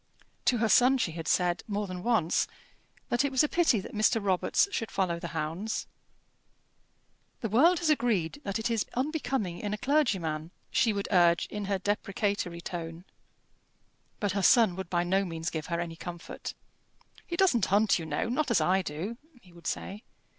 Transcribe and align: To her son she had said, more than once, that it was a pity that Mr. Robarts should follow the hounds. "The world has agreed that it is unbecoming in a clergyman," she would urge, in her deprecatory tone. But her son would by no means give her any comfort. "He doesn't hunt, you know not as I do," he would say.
To 0.45 0.57
her 0.57 0.67
son 0.67 0.97
she 0.97 1.11
had 1.11 1.27
said, 1.27 1.61
more 1.67 1.85
than 1.85 2.01
once, 2.01 2.47
that 3.09 3.23
it 3.23 3.31
was 3.31 3.43
a 3.43 3.47
pity 3.47 3.79
that 3.81 3.93
Mr. 3.93 4.19
Robarts 4.19 4.67
should 4.71 4.89
follow 4.89 5.19
the 5.19 5.27
hounds. 5.37 5.85
"The 7.41 7.49
world 7.49 7.77
has 7.77 7.91
agreed 7.91 8.41
that 8.43 8.57
it 8.57 8.71
is 8.71 8.87
unbecoming 8.95 9.59
in 9.59 9.75
a 9.75 9.77
clergyman," 9.77 10.49
she 10.71 10.91
would 10.91 11.07
urge, 11.11 11.45
in 11.51 11.65
her 11.65 11.77
deprecatory 11.77 12.61
tone. 12.61 13.05
But 14.19 14.31
her 14.31 14.41
son 14.41 14.75
would 14.75 14.89
by 14.89 15.03
no 15.03 15.23
means 15.23 15.51
give 15.51 15.67
her 15.67 15.79
any 15.79 15.97
comfort. 15.97 16.55
"He 17.27 17.37
doesn't 17.37 17.65
hunt, 17.67 17.99
you 17.99 18.07
know 18.07 18.27
not 18.27 18.49
as 18.49 18.59
I 18.59 18.81
do," 18.81 19.17
he 19.39 19.53
would 19.53 19.67
say. 19.67 20.01